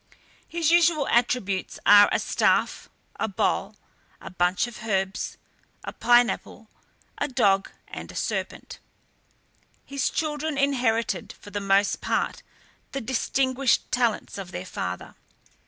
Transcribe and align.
His 0.47 0.71
usual 0.71 1.07
attributes 1.09 1.77
are 1.85 2.09
a 2.11 2.17
staff, 2.17 2.89
a 3.19 3.27
bowl, 3.27 3.75
a 4.19 4.31
bunch 4.31 4.65
of 4.65 4.79
herbs, 4.83 5.37
a 5.83 5.93
pineapple, 5.93 6.67
a 7.19 7.27
dog, 7.27 7.69
and 7.87 8.11
a 8.11 8.15
serpent. 8.15 8.79
His 9.85 10.09
children 10.09 10.57
inherited, 10.57 11.33
for 11.39 11.51
the 11.51 11.61
most 11.61 12.01
part, 12.01 12.41
the 12.93 13.01
distinguished 13.01 13.91
talents 13.91 14.39
of 14.39 14.51
their 14.51 14.65
father. 14.65 15.13